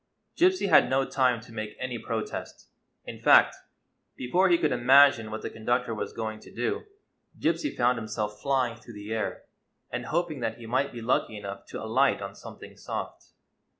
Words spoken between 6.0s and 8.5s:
going to do, Gypsy found himself